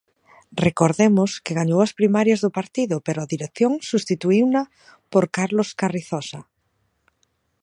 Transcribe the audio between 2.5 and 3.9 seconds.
partido pero a dirección